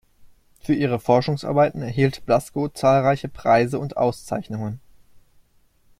[0.61, 4.79] Für ihre Forschungsarbeiten erhielt Blasco zahlreiche Preise und Auszeichnungen.